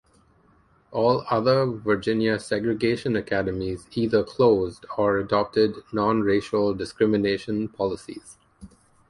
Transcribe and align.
All 0.91 1.23
other 1.29 1.63
Virginia 1.67 2.39
segregation 2.39 3.15
academies 3.15 3.85
either 3.91 4.23
closed 4.23 4.83
or 4.97 5.19
adopted 5.19 5.75
non-racial 5.93 6.73
discrimination 6.73 7.67
policies. 7.67 8.39